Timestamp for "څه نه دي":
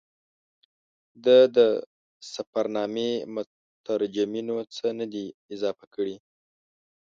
4.75-5.25